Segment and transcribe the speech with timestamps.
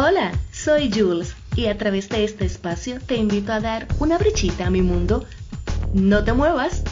[0.00, 4.68] Hola, soy Jules y a través de este espacio te invito a dar una brechita
[4.68, 5.24] a mi mundo.
[5.92, 6.84] No te muevas.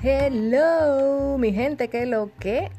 [0.00, 2.70] Hello, mi gente, ¿qué lo que?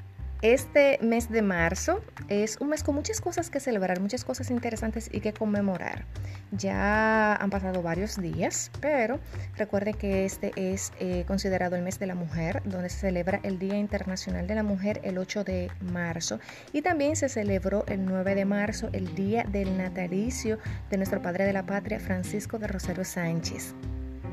[0.41, 5.07] Este mes de marzo es un mes con muchas cosas que celebrar, muchas cosas interesantes
[5.13, 6.05] y que conmemorar.
[6.51, 9.19] Ya han pasado varios días, pero
[9.55, 13.59] recuerde que este es eh, considerado el mes de la mujer, donde se celebra el
[13.59, 16.39] Día Internacional de la Mujer el 8 de marzo
[16.73, 20.57] y también se celebró el 9 de marzo el Día del Natalicio
[20.89, 23.75] de nuestro Padre de la Patria, Francisco de Rosario Sánchez.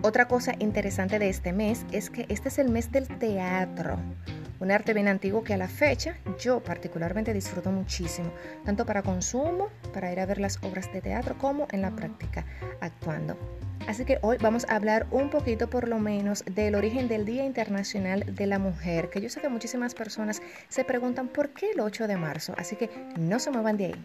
[0.00, 3.98] Otra cosa interesante de este mes es que este es el mes del teatro
[4.60, 8.32] un arte bien antiguo que a la fecha yo particularmente disfruto muchísimo,
[8.64, 12.44] tanto para consumo, para ir a ver las obras de teatro, como en la práctica,
[12.80, 13.36] actuando.
[13.86, 17.44] Así que hoy vamos a hablar un poquito por lo menos del origen del Día
[17.44, 21.80] Internacional de la Mujer, que yo sé que muchísimas personas se preguntan por qué el
[21.80, 24.04] 8 de marzo, así que no se muevan de ahí.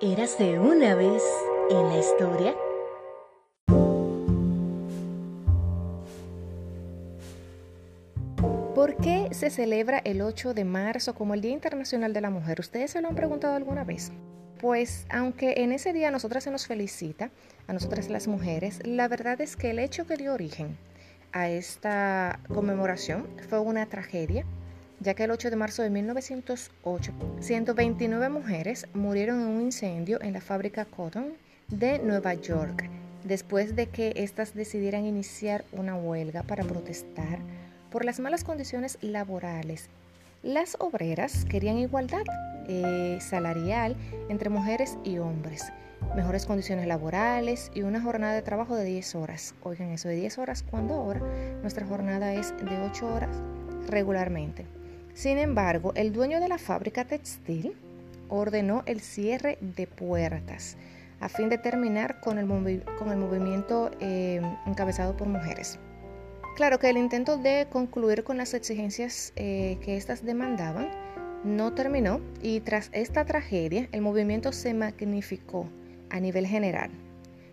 [0.00, 1.22] Érase una vez
[1.70, 2.54] en la historia
[9.50, 12.60] se celebra el 8 de marzo como el Día Internacional de la Mujer?
[12.60, 14.12] ¿Ustedes se lo han preguntado alguna vez?
[14.60, 17.30] Pues aunque en ese día a nosotras se nos felicita,
[17.66, 20.76] a nosotras las mujeres, la verdad es que el hecho que dio origen
[21.32, 24.44] a esta conmemoración fue una tragedia,
[25.00, 30.34] ya que el 8 de marzo de 1908, 129 mujeres murieron en un incendio en
[30.34, 31.32] la fábrica Cotton
[31.68, 32.90] de Nueva York,
[33.24, 37.38] después de que éstas decidieran iniciar una huelga para protestar
[37.90, 39.88] por las malas condiciones laborales.
[40.42, 42.24] Las obreras querían igualdad
[42.68, 43.96] eh, salarial
[44.28, 45.72] entre mujeres y hombres,
[46.14, 49.54] mejores condiciones laborales y una jornada de trabajo de 10 horas.
[49.62, 51.20] Oigan eso de 10 horas cuando ahora
[51.62, 53.36] nuestra jornada es de 8 horas
[53.88, 54.64] regularmente.
[55.14, 57.74] Sin embargo, el dueño de la fábrica textil
[58.28, 60.76] ordenó el cierre de puertas
[61.20, 65.78] a fin de terminar con el, movimiento eh, encabezado por mujeres.
[66.58, 70.90] Claro que el intento de concluir con las exigencias eh, que éstas demandaban
[71.44, 75.68] no terminó y tras esta tragedia el movimiento se magnificó
[76.10, 76.90] a nivel general.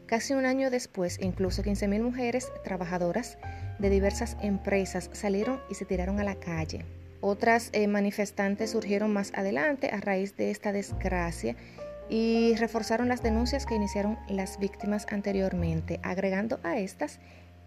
[0.07, 3.37] Casi un año después, incluso 15.000 mujeres trabajadoras
[3.77, 6.83] de diversas empresas salieron y se tiraron a la calle.
[7.21, 11.55] Otras eh, manifestantes surgieron más adelante a raíz de esta desgracia
[12.09, 17.19] y reforzaron las denuncias que iniciaron las víctimas anteriormente, agregando a estas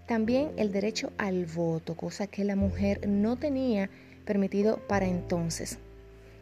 [0.09, 3.91] también el derecho al voto, cosa que la mujer no tenía
[4.25, 5.79] permitido para entonces.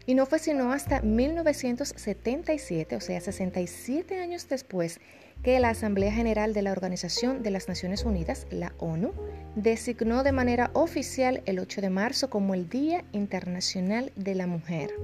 [0.07, 5.01] Y no fue sino hasta 1977, o sea, 67 años después,
[5.43, 9.13] que la Asamblea General de la Organización de las Naciones Unidas, la ONU,
[9.57, 14.95] designó de manera oficial el 8 de marzo como el Día Internacional de la Mujer.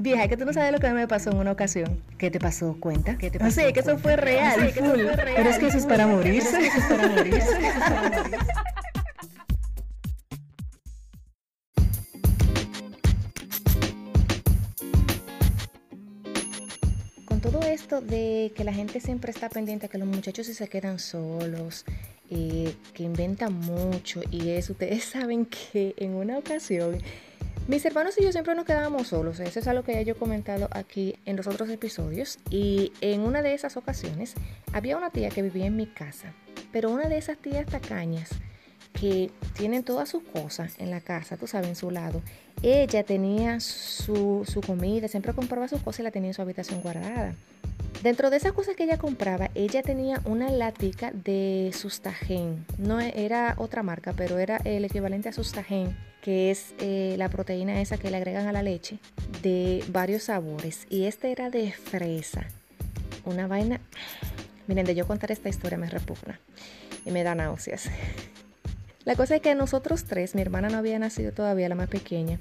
[0.00, 2.02] Vieja, que tú no sabes lo que me pasó en una ocasión.
[2.16, 2.74] ¿Qué te pasó?
[2.80, 3.18] Cuenta.
[3.18, 3.60] ¿Qué te pasó?
[3.60, 4.72] No que eso fue real.
[4.72, 5.34] Que eso fue real.
[5.36, 6.58] Pero es que eso es para morirse.
[6.58, 7.58] Eso es para morirse.
[17.26, 20.66] Con todo esto de que la gente siempre está pendiente, que los muchachos si se
[20.68, 21.84] quedan solos,
[22.30, 27.02] eh, que inventan mucho y eso, ustedes saben que en una ocasión
[27.70, 30.16] mis hermanos y yo siempre nos quedábamos solos, eso es algo que ya yo he
[30.16, 34.34] comentado aquí en los otros episodios y en una de esas ocasiones
[34.72, 36.32] había una tía que vivía en mi casa,
[36.72, 38.30] pero una de esas tías tacañas
[38.92, 42.22] que tienen todas sus cosas en la casa, tú sabes, en su lado,
[42.60, 46.82] ella tenía su, su comida, siempre compraba sus cosas y la tenía en su habitación
[46.82, 47.36] guardada.
[48.02, 52.64] Dentro de esas cosas que ella compraba, ella tenía una latica de sustagen.
[52.78, 57.78] No era otra marca, pero era el equivalente a sustagen, que es eh, la proteína
[57.82, 58.98] esa que le agregan a la leche,
[59.42, 60.86] de varios sabores.
[60.88, 62.46] Y este era de fresa.
[63.26, 63.80] Una vaina...
[64.66, 66.40] Miren, de yo contar esta historia me repugna
[67.04, 67.90] y me da náuseas.
[69.04, 71.88] La cosa es que a nosotros tres, mi hermana no había nacido todavía, la más
[71.88, 72.38] pequeña,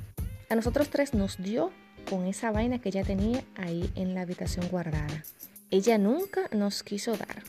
[0.50, 1.72] a nosotros tres nos dio
[2.10, 5.24] con esa vaina que ella tenía ahí en la habitación guardada.
[5.72, 7.44] Ella nunca nos quiso dar.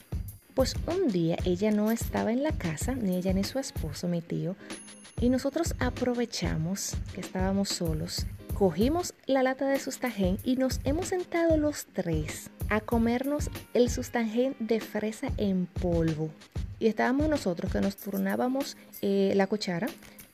[0.55, 4.20] Pues un día ella no estaba en la casa, ni ella ni su esposo, mi
[4.20, 4.56] tío,
[5.20, 11.56] y nosotros aprovechamos que estábamos solos, cogimos la lata de sustagen y nos hemos sentado
[11.56, 16.31] los tres a comernos el sustagen de fresa en polvo.
[16.79, 19.88] Y estábamos nosotros que nos turnábamos eh, la cuchara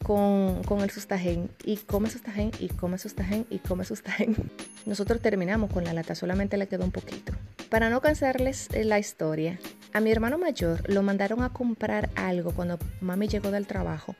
[0.06, 4.36] con, el sustagen y come sustagen y come sustagen y come sustagen.
[4.86, 7.32] Nosotros terminamos con la lata, solamente le quedó un poquito.
[7.70, 9.58] Para no cansarles eh, la historia,
[9.92, 14.14] a mi hermano mayor lo mandaron a comprar algo cuando mami llegó del trabajo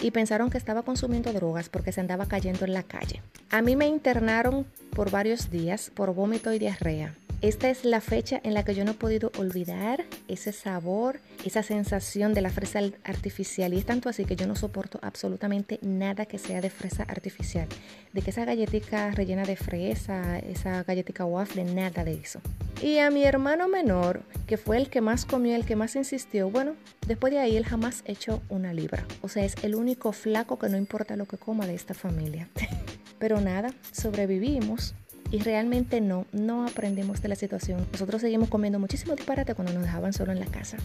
[0.00, 3.20] y pensaron que estaba consumiendo drogas porque se andaba cayendo en la calle.
[3.50, 7.14] A mí me internaron por varios días por vómito y diarrea.
[7.42, 11.62] Esta es la fecha en la que yo no he podido olvidar ese sabor, esa
[11.62, 13.74] sensación de la fresa artificial.
[13.74, 17.68] Y es tanto así que yo no soporto absolutamente nada que sea de fresa artificial.
[18.14, 22.40] De que esa galletita rellena de fresa, esa galletita waffle, nada de eso.
[22.82, 26.48] Y a mi hermano menor, que fue el que más comió, el que más insistió,
[26.48, 26.74] bueno,
[27.06, 29.06] después de ahí él jamás echó una libra.
[29.20, 32.48] O sea, es el único flaco que no importa lo que coma de esta familia.
[33.18, 34.94] Pero nada, sobrevivimos
[35.30, 37.86] y realmente no, no aprendemos de la situación.
[37.92, 40.76] Nosotros seguimos comiendo muchísimo disparate cuando nos dejaban solo en la casa.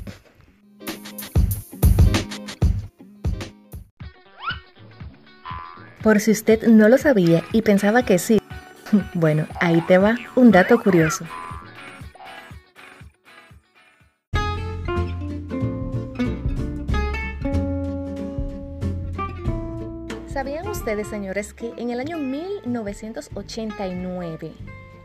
[6.01, 8.41] Por si usted no lo sabía y pensaba que sí,
[9.13, 11.25] bueno, ahí te va un dato curioso.
[21.03, 24.53] Señores, que en el año 1989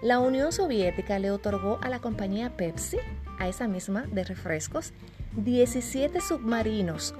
[0.02, 2.98] la Unión Soviética le otorgó a la compañía Pepsi,
[3.38, 4.92] a esa misma de refrescos,
[5.36, 7.14] 17 submarinos,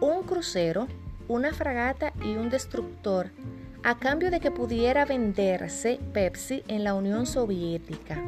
[0.00, 0.86] un crucero,
[1.28, 3.30] una fragata y un destructor,
[3.82, 8.22] a cambio de que pudiera venderse Pepsi en la Unión Soviética?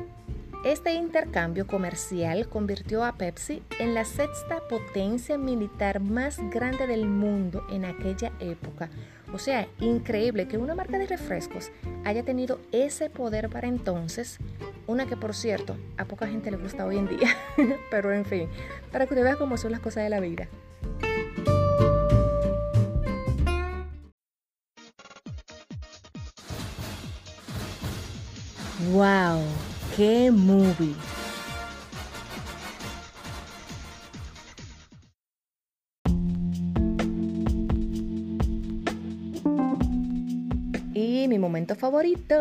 [0.65, 7.67] Este intercambio comercial convirtió a Pepsi en la sexta potencia militar más grande del mundo
[7.69, 8.89] en aquella época,
[9.33, 11.71] o sea, increíble que una marca de refrescos
[12.05, 14.39] haya tenido ese poder para entonces,
[14.87, 17.37] una que por cierto a poca gente le gusta hoy en día,
[17.91, 18.49] pero en fin,
[18.91, 20.49] para que usted vea cómo son las cosas de la vida.
[28.91, 29.41] ¡Wow!
[29.97, 30.95] ¡Qué movie!
[41.75, 42.35] Favorito.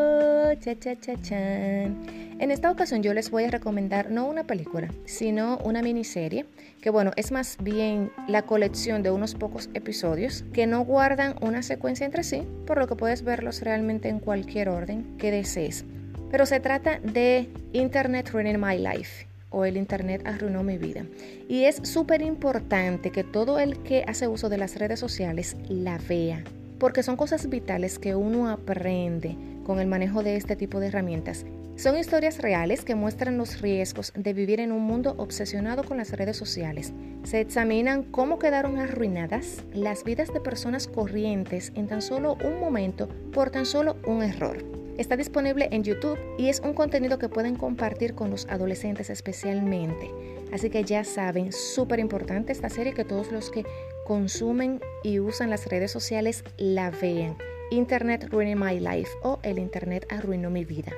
[0.59, 5.57] Cha, cha, cha, En esta ocasión yo les voy a recomendar no una película, sino
[5.63, 6.45] una miniserie,
[6.81, 11.63] que bueno, es más bien la colección de unos pocos episodios que no guardan una
[11.63, 15.85] secuencia entre sí, por lo que puedes verlos realmente en cualquier orden que desees.
[16.29, 21.06] Pero se trata de Internet Ruining My Life o el Internet arruinó mi vida.
[21.47, 26.00] Y es súper importante que todo el que hace uso de las redes sociales la
[26.09, 26.44] vea,
[26.81, 29.38] porque son cosas vitales que uno aprende
[29.68, 31.45] con el manejo de este tipo de herramientas.
[31.75, 36.12] Son historias reales que muestran los riesgos de vivir en un mundo obsesionado con las
[36.12, 36.92] redes sociales.
[37.24, 43.07] Se examinan cómo quedaron arruinadas las vidas de personas corrientes en tan solo un momento
[43.31, 44.66] por tan solo un error.
[44.98, 50.10] Está disponible en YouTube y es un contenido que pueden compartir con los adolescentes especialmente.
[50.51, 53.66] Así que ya saben, súper importante esta serie que todos los que
[54.11, 57.37] consumen y usan las redes sociales la vean.
[57.71, 60.91] Internet ruined my life o el Internet arruinó mi vida.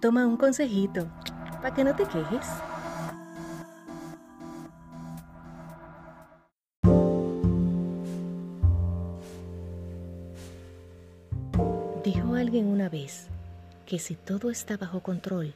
[0.00, 1.06] Toma un consejito
[1.60, 2.46] para que no te quejes.
[12.02, 13.26] Dijo alguien una vez
[13.84, 15.52] que si todo está bajo control,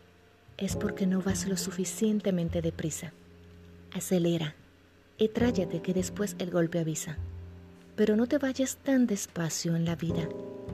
[0.61, 3.12] es porque no vas lo suficientemente deprisa.
[3.93, 4.55] Acelera
[5.19, 7.17] y tráyate que después el golpe avisa.
[7.97, 10.29] Pero no te vayas tan despacio en la vida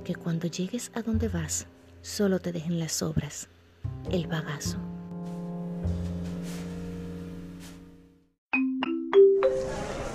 [0.04, 1.66] que cuando llegues a donde vas,
[2.02, 3.48] solo te dejen las obras,
[4.10, 4.78] el bagazo.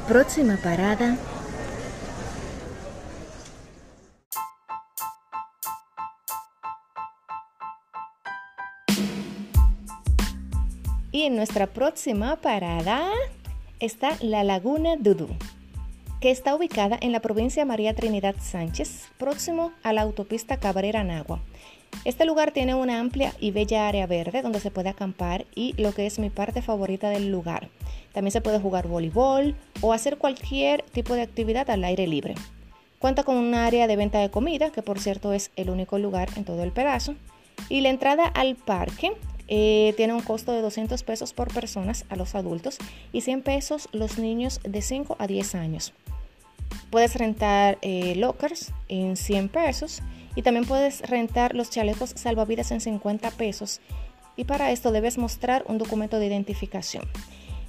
[0.08, 1.18] Próxima parada,
[11.12, 13.10] Y en nuestra próxima parada
[13.82, 15.28] está la Laguna Dudú,
[16.22, 21.42] que está ubicada en la provincia María Trinidad Sánchez, próximo a la autopista Cabrera-Nagua.
[22.06, 25.94] Este lugar tiene una amplia y bella área verde donde se puede acampar y lo
[25.94, 27.68] que es mi parte favorita del lugar.
[28.14, 32.36] También se puede jugar voleibol o hacer cualquier tipo de actividad al aire libre.
[33.00, 36.30] Cuenta con un área de venta de comida, que por cierto es el único lugar
[36.38, 37.16] en todo el pedazo.
[37.68, 39.12] Y la entrada al parque
[39.54, 42.78] eh, tiene un costo de 200 pesos por personas a los adultos
[43.12, 45.94] y 100 pesos los niños de 5 a 10 años.
[46.90, 50.02] Puedes rentar eh, lockers en 100 pesos
[50.38, 53.82] y también puedes rentar los chalecos salvavidas en 50 pesos
[54.38, 57.04] y para esto debes mostrar un documento de identificación.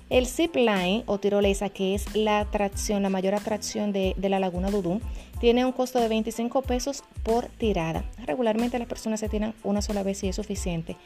[0.09, 4.71] El zip line o tirolesa, que es la atracción, la mayor atracción de, la Laguna
[4.71, 5.01] Dudú,
[5.41, 8.05] tiene un costo de 25 pesos por tirada.
[8.25, 10.97] Regularmente las personas se tiran una sola vez y es suficiente.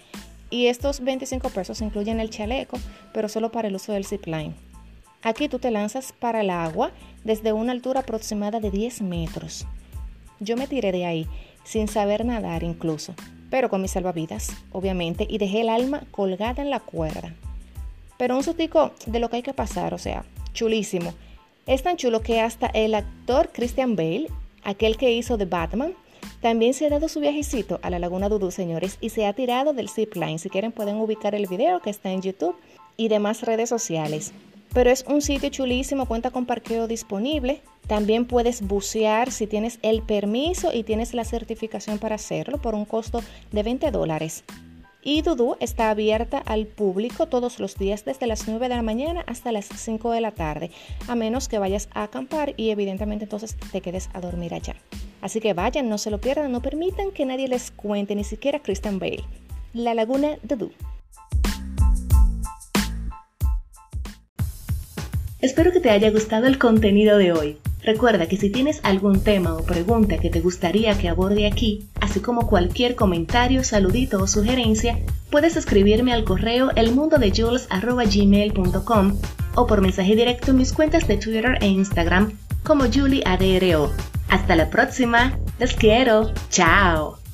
[0.51, 2.79] Y estos 25 pesos incluyen el chaleco,
[3.13, 4.55] pero solo para el uso del zipline.
[5.23, 6.93] Aquí tú te lanzas para el agua
[7.25, 9.67] desde una altura aproximada de 10 metros.
[10.39, 11.27] Yo me tiré de ahí
[11.65, 13.15] sin saber nadar incluso,
[13.51, 17.35] pero con mis salvavidas, obviamente, y dejé el alma colgada en la cuerda.
[18.19, 21.13] Pero un sustico de lo que hay que pasar, o sea, chulísimo.
[21.67, 24.29] Es tan chulo que hasta el actor Christian Bale,
[24.63, 25.95] aquel que hizo The Batman,
[26.41, 29.73] también se ha dado su viajecito a la Laguna Dudú, señores, y se ha tirado
[29.73, 30.39] del zipline.
[30.39, 32.57] Si quieren pueden ubicar el video que está en YouTube
[32.97, 34.33] y demás redes sociales.
[34.73, 37.63] Pero es un sitio chulísimo, cuenta con parqueo disponible.
[37.87, 42.85] También puedes bucear si tienes el permiso y tienes la certificación para hacerlo por un
[42.85, 44.45] costo de 20 dólares.
[45.03, 49.25] Y Dudú está abierta al público todos los días desde las 9 de la mañana
[49.29, 50.73] hasta las 5 de la tarde,
[51.07, 54.75] a menos que vayas a acampar y evidentemente entonces te quedes a dormir allá.
[55.21, 58.61] Así que vayan, no se lo pierdan, no permitan que nadie les cuente, ni siquiera
[58.61, 59.25] Christian Bale.
[59.73, 60.73] La Laguna Dudú.
[65.41, 67.59] Espero que te haya gustado el contenido de hoy.
[67.83, 72.19] Recuerda que si tienes algún tema o pregunta que te gustaría que aborde aquí, así
[72.19, 74.99] como cualquier comentario, saludito o sugerencia,
[75.31, 79.19] puedes escribirme al correo elmundodejules.gmail.com
[79.55, 82.33] o por mensaje directo en mis cuentas de Twitter e Instagram
[82.65, 84.16] como JulieADRO.
[84.29, 87.26] Hasta la próxima, les quiero, chao.